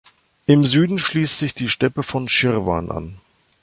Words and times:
Im 0.47 0.65
Süden 0.65 0.97
schließt 0.97 1.37
sich 1.37 1.53
die 1.53 1.69
Steppe 1.69 2.01
von 2.01 2.27
Schirwan 2.27 2.89
an. 2.89 3.19